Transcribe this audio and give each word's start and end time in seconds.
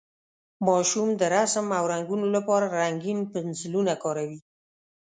ماشومان 0.67 1.09
د 1.17 1.21
رسم 1.35 1.65
او 1.77 1.83
رنګولو 1.93 2.27
لپاره 2.35 2.65
رنګین 2.79 3.19
پنسلونه 3.33 3.93
کاروي. 4.03 4.39